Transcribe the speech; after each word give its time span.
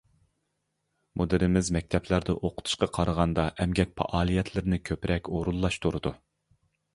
مۇدىرىمىز 1.19 1.67
مەكتەپلەردە 1.75 2.35
ئوقۇتۇشقا 2.39 2.89
قارىغاندا 2.97 3.45
ئەمگەك 3.51 3.93
پائالىيەتلىرىنى 4.01 4.81
كۆپرەك 4.93 5.31
ئورۇنلاشتۇرىدۇ. 5.37 6.17